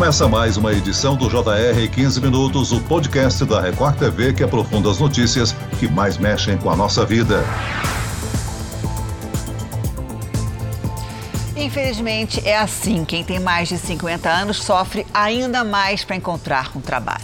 [0.00, 4.90] Começa mais uma edição do JR 15 Minutos, o podcast da Record TV que aprofunda
[4.90, 7.44] as notícias que mais mexem com a nossa vida.
[11.54, 13.04] Infelizmente, é assim.
[13.04, 17.20] Quem tem mais de 50 anos sofre ainda mais para encontrar um trabalho.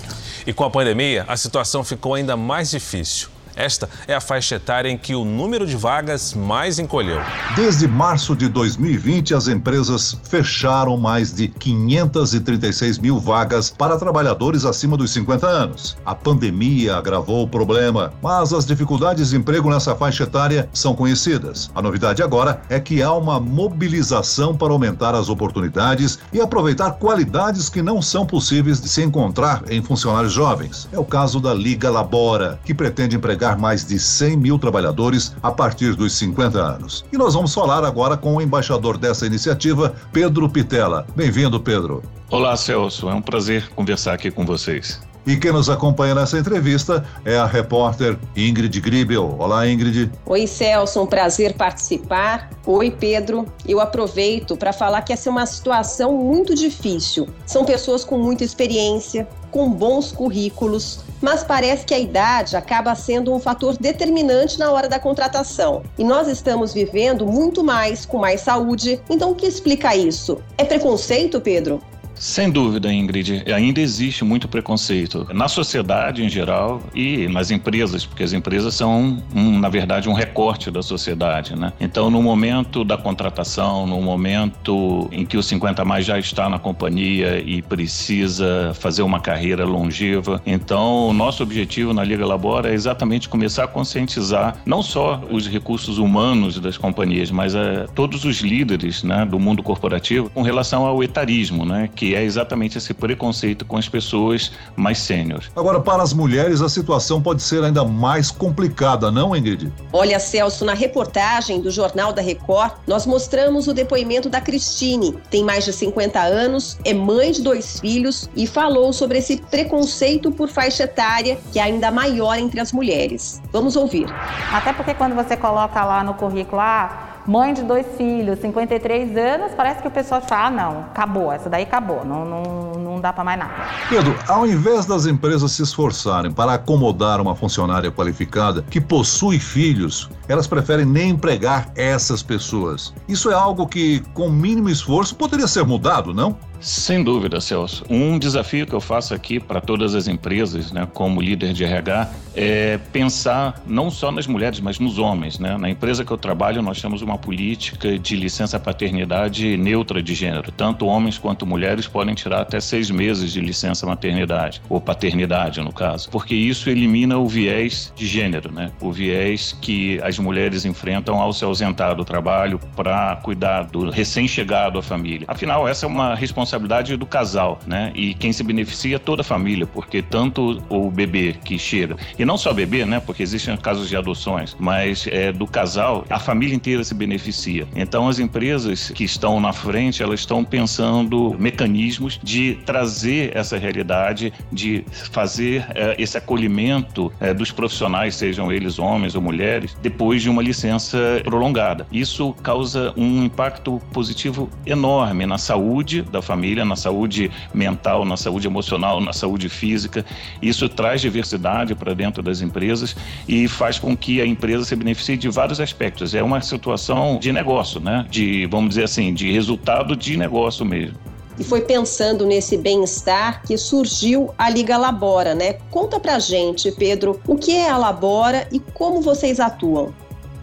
[0.47, 3.31] E com a pandemia, a situação ficou ainda mais difícil.
[3.57, 7.21] Esta é a faixa etária em que o número de vagas mais encolheu.
[7.57, 14.95] Desde março de 2020, as empresas fecharam mais de 536 mil vagas para trabalhadores acima
[14.95, 15.97] dos 50 anos.
[16.05, 21.71] A pandemia agravou o problema, mas as dificuldades de emprego nessa faixa etária são conhecidas.
[21.75, 27.71] A novidade agora é que há uma mobilização para aumentar as oportunidades e aproveitar qualidades
[27.71, 30.87] que não são possíveis de se encontrar em funcionários jovens.
[30.93, 35.35] É o caso da Liga Labora, que pretende empregar empregar mais de 100 mil trabalhadores
[35.43, 37.05] a partir dos 50 anos.
[37.13, 41.07] E nós vamos falar agora com o embaixador dessa iniciativa, Pedro Pitela.
[41.15, 42.03] Bem-vindo, Pedro.
[42.31, 43.09] Olá, Celso.
[43.09, 45.01] É um prazer conversar aqui com vocês.
[45.27, 49.35] E quem nos acompanha nessa entrevista é a repórter Ingrid Gribel.
[49.41, 50.09] Olá, Ingrid.
[50.25, 52.49] Oi, Celso, um prazer participar.
[52.65, 53.45] Oi, Pedro.
[53.67, 57.29] Eu aproveito para falar que essa é uma situação muito difícil.
[57.45, 63.33] São pessoas com muita experiência, com bons currículos, mas parece que a idade acaba sendo
[63.35, 65.83] um fator determinante na hora da contratação.
[65.99, 69.01] E nós estamos vivendo muito mais com mais saúde.
[69.09, 70.39] Então, o que explica isso?
[70.59, 71.81] É preconceito, Pedro?
[72.19, 78.23] Sem dúvida, Ingrid, ainda existe muito preconceito na sociedade em geral e nas empresas, porque
[78.23, 81.73] as empresas são, um, na verdade, um recorte da sociedade, né?
[81.79, 86.59] Então, no momento da contratação, no momento em que o 50 mais já está na
[86.59, 92.75] companhia e precisa fazer uma carreira longeva, então o nosso objetivo na Liga Labora é
[92.75, 98.25] exatamente começar a conscientizar não só os recursos humanos das companhias, mas a, eh, todos
[98.25, 102.79] os líderes, né, do mundo corporativo com relação ao etarismo, né, que que é exatamente
[102.79, 105.51] esse preconceito com as pessoas mais sêniores.
[105.57, 109.73] Agora, para as mulheres, a situação pode ser ainda mais complicada, não, Ingrid?
[109.93, 115.19] Olha, Celso, na reportagem do Jornal da Record, nós mostramos o depoimento da Cristine.
[115.29, 120.31] Tem mais de 50 anos, é mãe de dois filhos e falou sobre esse preconceito
[120.31, 123.43] por faixa etária que é ainda maior entre as mulheres.
[123.51, 124.07] Vamos ouvir.
[124.53, 129.53] Até porque quando você coloca lá no currículo, ah, mãe de dois filhos, 53 anos,
[129.57, 132.43] parece que o pessoal fala, ah, não, acabou, essa daí acabou, não, não,
[132.75, 133.53] não dá para mais nada.
[133.89, 140.09] Pedro, ao invés das empresas se esforçarem para acomodar uma funcionária qualificada que possui filhos,
[140.29, 142.95] elas preferem nem empregar essas pessoas.
[143.09, 146.37] Isso é algo que, com mínimo esforço, poderia ser mudado, não?
[146.61, 147.85] Sem dúvida, Celso.
[147.89, 152.11] Um desafio que eu faço aqui para todas as empresas, né, como líder de RH,
[152.35, 155.39] é pensar não só nas mulheres, mas nos homens.
[155.39, 155.57] Né?
[155.57, 160.51] Na empresa que eu trabalho, nós temos uma política de licença paternidade neutra de gênero.
[160.53, 165.73] Tanto homens quanto mulheres podem tirar até seis meses de licença maternidade, ou paternidade, no
[165.73, 168.71] caso, porque isso elimina o viés de gênero, né?
[168.81, 174.79] o viés que as mulheres enfrentam ao se ausentar do trabalho para cuidar do recém-chegado
[174.79, 175.27] à família.
[175.29, 177.93] Afinal, essa é uma responsabilidade responsabilidade do casal, né?
[177.95, 182.25] E quem se beneficia é toda a família, porque tanto o bebê que chega, e
[182.25, 183.01] não só bebê, né?
[183.01, 187.67] Porque existem casos de adoções, mas é, do casal, a família inteira se beneficia.
[187.75, 194.33] Então as empresas que estão na frente, elas estão pensando mecanismos de trazer essa realidade,
[194.53, 200.31] de fazer é, esse acolhimento é, dos profissionais, sejam eles homens ou mulheres, depois de
[200.31, 201.87] uma licença prolongada.
[201.91, 208.17] Isso causa um impacto positivo enorme na saúde da família família, na saúde mental, na
[208.17, 210.05] saúde emocional, na saúde física.
[210.43, 212.95] Isso traz diversidade para dentro das empresas
[213.27, 216.15] e faz com que a empresa se beneficie de vários aspectos.
[216.15, 218.05] É uma situação de negócio, né?
[218.11, 220.99] De, vamos dizer assim, de resultado de negócio mesmo.
[221.39, 225.55] E foi pensando nesse bem-estar que surgiu a Liga Labora, né?
[225.71, 229.93] Conta pra gente, Pedro, o que é a Labora e como vocês atuam.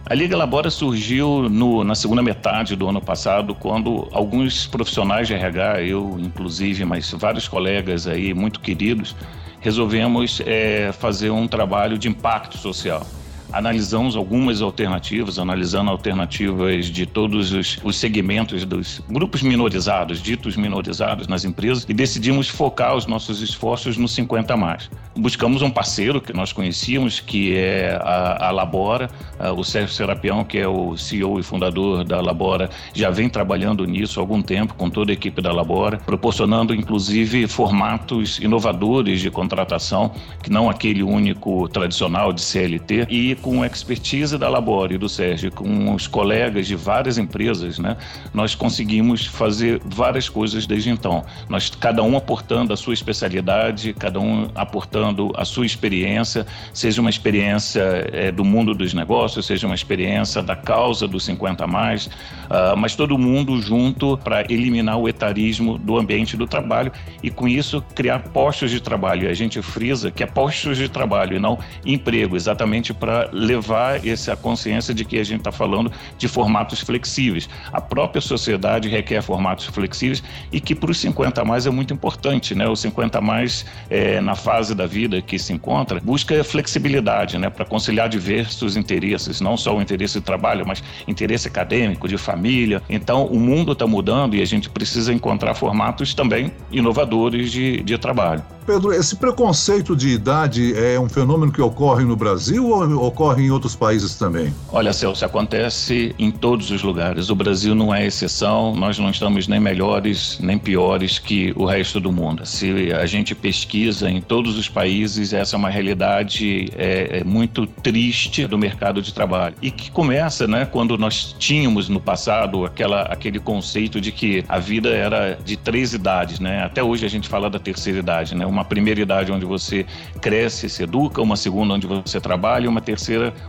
[0.06, 5.32] A Liga Labora surgiu no, na segunda metade do ano passado, quando alguns profissionais de
[5.32, 9.16] RH, eu inclusive, mas vários colegas aí muito queridos,
[9.60, 13.06] resolvemos é, fazer um trabalho de impacto social
[13.54, 21.28] analisamos algumas alternativas, analisando alternativas de todos os, os, segmentos dos grupos minorizados, ditos minorizados
[21.28, 24.90] nas empresas, e decidimos focar os nossos esforços no 50 mais.
[25.16, 29.08] buscamos um parceiro que nós conhecíamos, que é a, a Labora,
[29.56, 34.18] o Sérgio Serapião, que é o CEO e fundador da Labora, já vem trabalhando nisso
[34.18, 40.12] há algum tempo com toda a equipe da Labora, proporcionando inclusive formatos inovadores de contratação,
[40.42, 45.06] que não aquele único tradicional de CLT, e com a expertise da Labora e do
[45.06, 47.94] Sérgio, com os colegas de várias empresas, né,
[48.32, 51.22] nós conseguimos fazer várias coisas desde então.
[51.46, 57.10] Nós cada um aportando a sua especialidade, cada um aportando a sua experiência, seja uma
[57.10, 57.82] experiência
[58.14, 62.74] é, do mundo dos negócios, seja uma experiência da causa dos 50 a mais, uh,
[62.78, 66.90] mas todo mundo junto para eliminar o etarismo do ambiente do trabalho
[67.22, 69.24] e com isso criar postos de trabalho.
[69.24, 74.06] E a gente frisa que é postos de trabalho e não emprego, exatamente para levar
[74.06, 77.48] essa consciência de que a gente está falando de formatos flexíveis.
[77.72, 80.22] A própria sociedade requer formatos flexíveis
[80.52, 82.66] e que para os 50 a mais é muito importante, né?
[82.68, 87.50] O 50 a mais é, na fase da vida que se encontra busca flexibilidade, né?
[87.50, 92.82] Para conciliar diversos interesses, não só o interesse de trabalho, mas interesse acadêmico, de família.
[92.88, 97.98] Então o mundo está mudando e a gente precisa encontrar formatos também inovadores de, de
[97.98, 98.42] trabalho.
[98.66, 103.50] Pedro, esse preconceito de idade é um fenômeno que ocorre no Brasil ou ocorre em
[103.50, 104.52] outros países também?
[104.72, 107.30] Olha, Celso, acontece em todos os lugares.
[107.30, 112.00] O Brasil não é exceção, nós não estamos nem melhores nem piores que o resto
[112.00, 112.44] do mundo.
[112.44, 117.66] Se a gente pesquisa em todos os países, essa é uma realidade é, é muito
[117.66, 119.54] triste do mercado de trabalho.
[119.62, 124.58] E que começa né, quando nós tínhamos no passado aquela, aquele conceito de que a
[124.58, 126.40] vida era de três idades.
[126.40, 126.64] Né?
[126.64, 128.34] Até hoje a gente fala da terceira idade.
[128.34, 128.44] Né?
[128.44, 129.86] uma primeira idade onde você
[130.20, 133.03] cresce, se educa, uma segunda onde você trabalha e uma terceira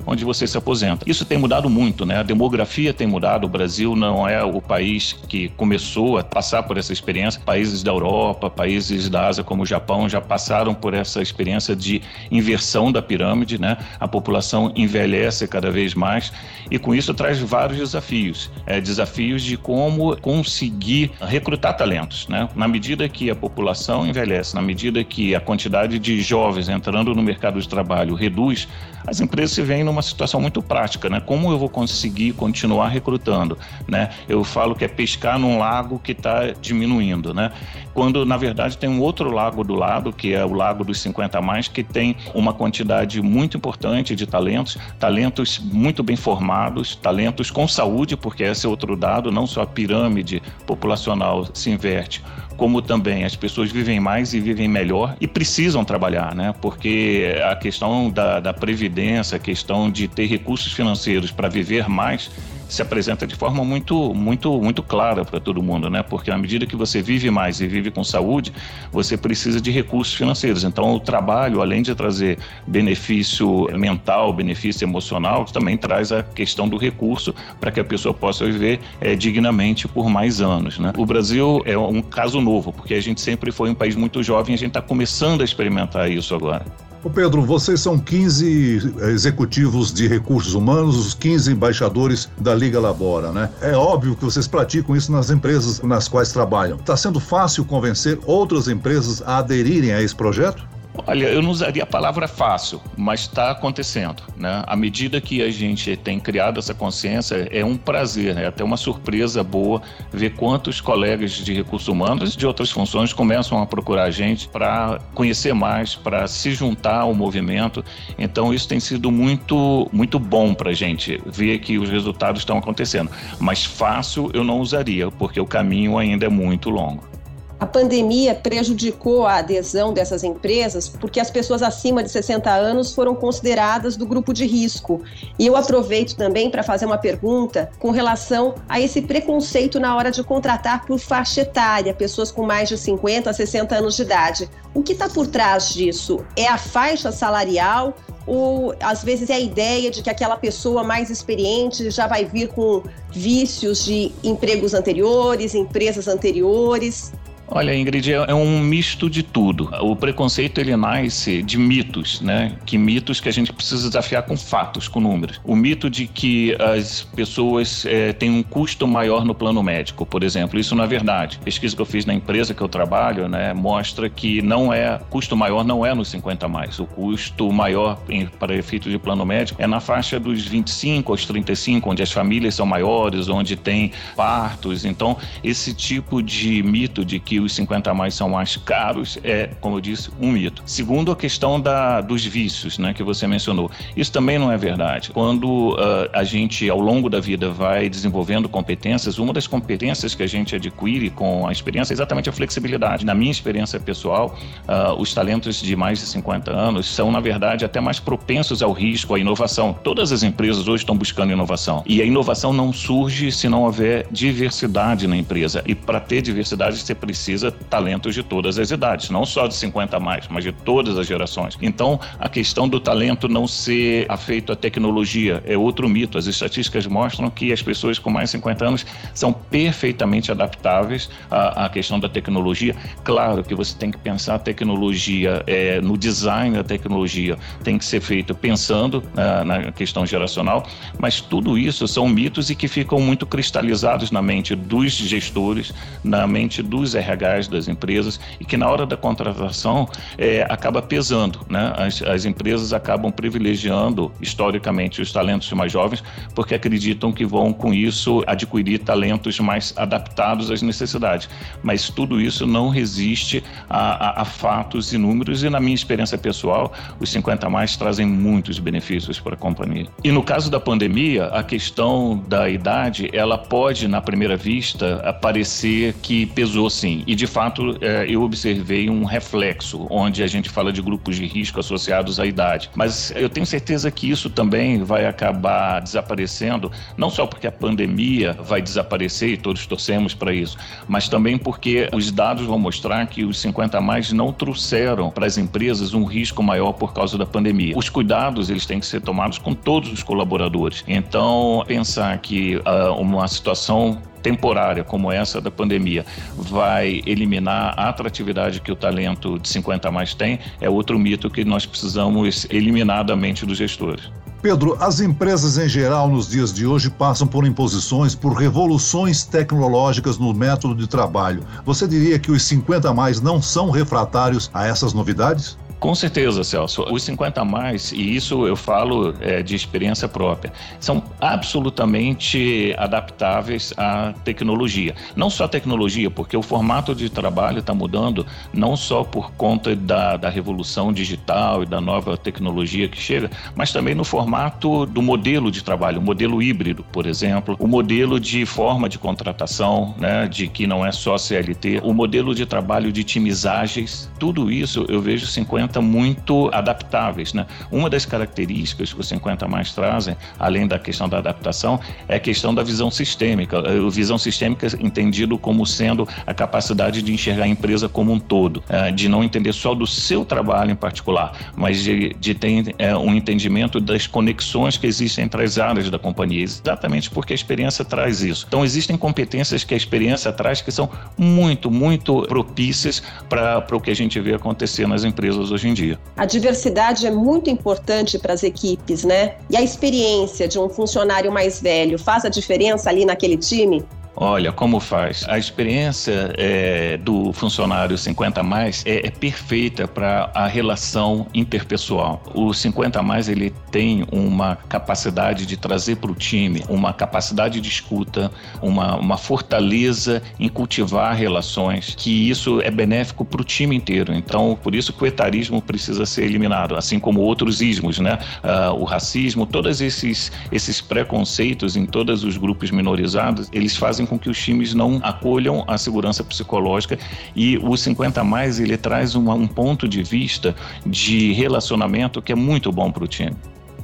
[0.06, 1.06] onde você se aposenta.
[1.10, 2.18] Isso tem mudado muito, né?
[2.20, 3.46] A demografia tem mudado.
[3.46, 7.42] O Brasil não é o país que começou a passar por essa experiência.
[7.46, 12.02] Países da Europa, países da Ásia como o Japão já passaram por essa experiência de
[12.32, 13.78] inversão da pirâmide, né?
[14.00, 16.32] A população envelhece cada vez mais
[16.72, 18.50] e com isso traz vários desafios.
[18.66, 22.48] É, desafios de como conseguir recrutar talentos, né?
[22.56, 27.16] Na medida que a população envelhece, na medida medida que a quantidade de jovens entrando
[27.16, 28.68] no mercado de trabalho reduz,
[29.08, 31.20] as empresas se veem numa situação muito prática, né?
[31.20, 33.58] Como eu vou conseguir continuar recrutando,
[33.88, 34.10] né?
[34.28, 37.52] Eu falo que é pescar num lago que está diminuindo, né?
[37.94, 41.38] Quando na verdade tem um outro lago do lado, que é o lago dos 50
[41.38, 47.50] a mais, que tem uma quantidade muito importante de talentos, talentos muito bem formados, talentos
[47.50, 52.22] com saúde, porque esse é outro dado, não só a pirâmide populacional se inverte,
[52.58, 56.54] como também as pessoas vivem mais e vivem melhor e precisam trabalhar, né?
[56.62, 62.30] Porque a questão da, da previdência, a questão de ter recursos financeiros para viver mais,
[62.68, 66.04] se apresenta de forma muito, muito, muito clara para todo mundo, né?
[66.04, 68.54] Porque à medida que você vive mais e vive com saúde,
[68.92, 70.64] você precisa de recursos financeiros.
[70.64, 76.78] Então, o trabalho, além de trazer benefício mental, benefício emocional, também traz a questão do
[76.78, 80.92] recurso para que a pessoa possa viver é, dignamente por mais anos, né?
[80.98, 84.56] O Brasil é um caso novo, porque a gente sempre foi um país muito jovem,
[84.56, 86.66] a gente está começando a experimentar isso agora.
[87.06, 93.32] Ô Pedro, vocês são 15 executivos de recursos humanos, os 15 embaixadores da Liga Labora,
[93.32, 93.48] né?
[93.62, 96.78] É óbvio que vocês praticam isso nas empresas nas quais trabalham.
[96.78, 100.68] Está sendo fácil convencer outras empresas a aderirem a esse projeto?
[101.08, 104.24] Olha, eu não usaria a palavra fácil, mas está acontecendo.
[104.38, 104.64] Né?
[104.66, 108.48] À medida que a gente tem criado essa consciência, é um prazer, né?
[108.48, 109.82] até uma surpresa boa
[110.12, 114.48] ver quantos colegas de recursos humanos e de outras funções começam a procurar a gente
[114.48, 117.84] para conhecer mais, para se juntar ao movimento.
[118.18, 122.58] Então, isso tem sido muito, muito bom para a gente ver que os resultados estão
[122.58, 123.10] acontecendo.
[123.40, 127.15] Mas fácil eu não usaria, porque o caminho ainda é muito longo.
[127.58, 133.16] A pandemia prejudicou a adesão dessas empresas porque as pessoas acima de 60 anos foram
[133.16, 135.02] consideradas do grupo de risco.
[135.40, 140.12] E eu aproveito também para fazer uma pergunta com relação a esse preconceito na hora
[140.12, 144.50] de contratar por faixa etária, pessoas com mais de 50 a 60 anos de idade.
[144.74, 146.26] O que está por trás disso?
[146.36, 147.94] É a faixa salarial?
[148.28, 152.48] ou às vezes é a ideia de que aquela pessoa mais experiente já vai vir
[152.50, 152.82] com
[153.12, 157.14] vícios de empregos anteriores, empresas anteriores.
[157.48, 159.70] Olha, Ingrid, é, é um misto de tudo.
[159.82, 162.58] O preconceito ele nasce de mitos, né?
[162.66, 165.40] Que mitos que a gente precisa desafiar com fatos, com números.
[165.44, 170.24] O mito de que as pessoas é, têm um custo maior no plano médico, por
[170.24, 171.38] exemplo, isso não é verdade.
[171.40, 175.00] A pesquisa que eu fiz na empresa que eu trabalho, né, mostra que não é
[175.10, 176.80] custo maior não é nos 50 mais.
[176.80, 181.26] O custo maior em, para efeito de plano médico é na faixa dos 25 aos
[181.26, 184.84] 35, onde as famílias são maiores, onde tem partos.
[184.84, 189.20] Então, esse tipo de mito de que que os 50 a mais são mais caros
[189.22, 190.64] é, como eu disse, um mito.
[190.66, 193.70] Segundo, a questão da, dos vícios, né, que você mencionou.
[193.96, 195.12] Isso também não é verdade.
[195.12, 200.24] Quando uh, a gente, ao longo da vida, vai desenvolvendo competências, uma das competências que
[200.24, 203.06] a gente adquire com a experiência é exatamente a flexibilidade.
[203.06, 204.38] Na minha experiência pessoal,
[204.68, 208.72] uh, os talentos de mais de 50 anos são, na verdade, até mais propensos ao
[208.72, 209.74] risco, à inovação.
[209.84, 211.84] Todas as empresas hoje estão buscando inovação.
[211.86, 215.62] E a inovação não surge se não houver diversidade na empresa.
[215.66, 217.25] E para ter diversidade, você precisa
[217.70, 221.08] talentos de todas as idades, não só de 50 a mais, mas de todas as
[221.08, 221.58] gerações.
[221.62, 226.18] Então, a questão do talento não ser afeito à tecnologia é outro mito.
[226.18, 231.66] As estatísticas mostram que as pessoas com mais de 50 anos são perfeitamente adaptáveis à,
[231.66, 232.76] à questão da tecnologia.
[233.04, 237.86] Claro que você tem que pensar a tecnologia é, no design da tecnologia, tem que
[237.86, 240.68] ser feito pensando na, na questão geracional,
[241.00, 246.28] mas tudo isso são mitos e que ficam muito cristalizados na mente dos gestores, na
[246.28, 251.40] mente dos RHs das empresas e que na hora da contratação é, acaba pesando.
[251.50, 251.74] Né?
[251.78, 256.04] As, as empresas acabam privilegiando historicamente os talentos mais jovens
[256.34, 261.30] porque acreditam que vão com isso adquirir talentos mais adaptados às necessidades.
[261.64, 266.18] Mas tudo isso não resiste a, a, a fatos e números e na minha experiência
[266.18, 269.88] pessoal, os 50 mais trazem muitos benefícios para a companhia.
[270.04, 275.94] E no caso da pandemia, a questão da idade, ela pode na primeira vista parecer
[276.02, 277.04] que pesou sim.
[277.06, 281.26] E de fato, é, eu observei um reflexo onde a gente fala de grupos de
[281.26, 282.70] risco associados à idade.
[282.76, 288.34] Mas eu tenho certeza que isso também vai acabar desaparecendo, não só porque a pandemia
[288.34, 290.58] vai desaparecer e todos torcemos para isso,
[290.88, 295.26] mas também porque os dados vão mostrar que os 50 a mais não trouxeram para
[295.26, 297.78] as empresas um risco maior por causa da pandemia.
[297.78, 300.84] Os cuidados eles têm que ser tomados com todos os colaboradores.
[300.88, 306.04] Então, pensar que uh, uma situação temporária como essa da pandemia
[306.36, 311.30] vai eliminar a atratividade que o talento de 50 a mais tem, é outro mito
[311.30, 314.12] que nós precisamos eliminar da mente dos gestores.
[314.42, 320.18] Pedro, as empresas em geral nos dias de hoje passam por imposições, por revoluções tecnológicas
[320.18, 321.44] no método de trabalho.
[321.64, 325.56] Você diria que os 50 a mais não são refratários a essas novidades?
[325.86, 326.84] Com certeza, Celso.
[326.92, 333.72] Os 50 a mais, e isso eu falo é, de experiência própria, são absolutamente adaptáveis
[333.78, 334.96] à tecnologia.
[335.16, 339.76] Não só a tecnologia, porque o formato de trabalho está mudando, não só por conta
[339.76, 345.04] da, da revolução digital e da nova tecnologia que chega, mas também no formato do
[345.04, 350.28] modelo de trabalho, o modelo híbrido, por exemplo, o modelo de forma de contratação, né,
[350.28, 354.84] de que não é só CLT, o modelo de trabalho de times ágeis, tudo isso
[354.90, 357.34] eu vejo 50 50 muito adaptáveis.
[357.34, 357.46] Né?
[357.72, 362.20] Uma das características que os 50 mais trazem, além da questão da adaptação, é a
[362.20, 363.60] questão da visão sistêmica.
[363.60, 368.64] A visão sistêmica entendido como sendo a capacidade de enxergar a empresa como um todo,
[368.70, 372.96] é, de não entender só do seu trabalho em particular, mas de, de ter é,
[372.96, 377.84] um entendimento das conexões que existem entre as áreas da companhia, exatamente porque a experiência
[377.84, 378.46] traz isso.
[378.48, 383.92] Então, existem competências que a experiência traz que são muito, muito propícias para o que
[383.92, 386.00] a gente vê acontecer nas empresas hoje em dia.
[386.16, 389.36] A diversidade é muito importante para as equipes, né?
[389.50, 393.84] E a experiência de um funcionário mais velho faz a diferença ali naquele time?
[394.18, 395.26] Olha, como faz?
[395.28, 402.24] A experiência é, do funcionário 50 mais é, é perfeita para a relação interpessoal.
[402.34, 407.68] O 50 mais ele tem uma capacidade de trazer para o time uma capacidade de
[407.68, 408.32] escuta,
[408.62, 414.14] uma, uma fortaleza em cultivar relações, que isso é benéfico para o time inteiro.
[414.14, 418.18] Então, por isso que o etarismo precisa ser eliminado, assim como outros ismos, né?
[418.44, 424.08] Uh, o racismo, todos esses, esses preconceitos em todos os grupos minorizados, eles fazem fazem
[424.08, 426.98] com que os times não acolham a segurança psicológica
[427.36, 432.36] e o 50 mais ele traz uma, um ponto de vista de relacionamento que é
[432.36, 433.36] muito bom para o time.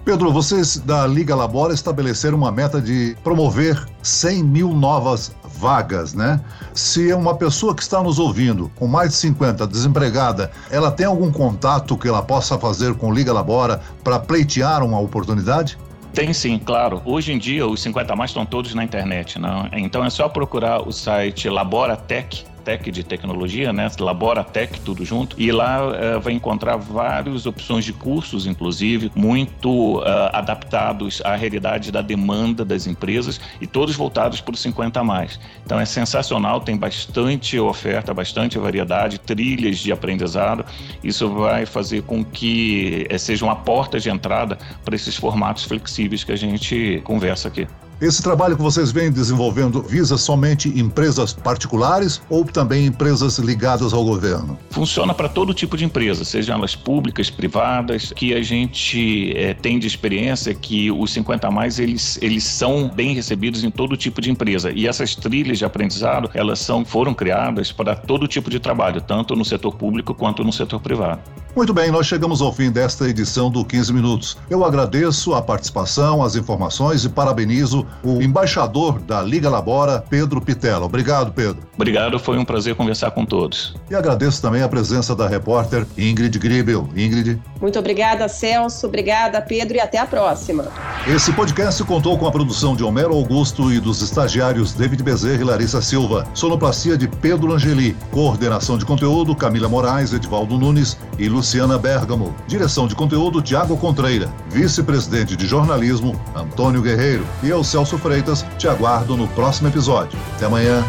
[0.05, 6.41] Pedro, vocês da Liga Labora estabeleceram uma meta de promover 100 mil novas vagas, né?
[6.73, 11.31] Se uma pessoa que está nos ouvindo, com mais de 50, desempregada, ela tem algum
[11.31, 15.77] contato que ela possa fazer com Liga Labora para pleitear uma oportunidade?
[16.13, 17.01] Tem sim, claro.
[17.05, 19.39] Hoje em dia, os 50 mais estão todos na internet.
[19.39, 19.67] Não?
[19.71, 22.50] Então é só procurar o site Laboratech, Tech
[22.91, 23.89] de tecnologia, né?
[23.99, 25.35] Laboratech, tudo junto.
[25.39, 31.91] E lá uh, vai encontrar várias opções de cursos, inclusive, muito uh, adaptados à realidade
[31.91, 35.39] da demanda das empresas e todos voltados para os 50 a mais.
[35.65, 40.63] Então é sensacional, tem bastante oferta, bastante variedade, trilhas de aprendizado.
[41.03, 46.23] Isso vai fazer com que uh, seja uma porta de entrada para esses formatos flexíveis
[46.23, 47.67] que a gente conversa aqui.
[48.01, 54.03] Esse trabalho que vocês vêm desenvolvendo visa somente empresas particulares ou também empresas ligadas ao
[54.03, 54.57] governo?
[54.71, 59.77] Funciona para todo tipo de empresa, sejam elas públicas, privadas, que a gente é, tem
[59.77, 64.19] de experiência que os 50 a mais eles, eles são bem recebidos em todo tipo
[64.19, 64.71] de empresa.
[64.71, 69.35] E essas trilhas de aprendizado, elas são, foram criadas para todo tipo de trabalho, tanto
[69.35, 71.21] no setor público quanto no setor privado.
[71.55, 74.37] Muito bem, nós chegamos ao fim desta edição do 15 Minutos.
[74.49, 80.85] Eu agradeço a participação, as informações e parabenizo o embaixador da Liga Labora, Pedro Pitela.
[80.85, 81.61] Obrigado, Pedro.
[81.75, 83.75] Obrigado, foi um prazer conversar com todos.
[83.89, 86.89] E agradeço também a presença da repórter Ingrid Gribel.
[86.95, 87.39] Ingrid.
[87.61, 88.87] Muito obrigada, Celso.
[88.87, 90.65] Obrigada, Pedro, e até a próxima.
[91.07, 95.45] Esse podcast contou com a produção de Homero Augusto e dos estagiários David Bezerra e
[95.45, 96.27] Larissa Silva.
[96.33, 97.95] Sonoplastia de Pedro Angeli.
[98.11, 102.35] Coordenação de conteúdo Camila Moraes, Edvaldo Nunes e Luciana Bergamo.
[102.47, 104.27] Direção de conteúdo Tiago Contreira.
[104.49, 107.25] Vice-presidente de jornalismo Antônio Guerreiro.
[107.43, 110.17] E eu, Celso Freitas, te aguardo no próximo episódio.
[110.35, 110.83] Até amanhã.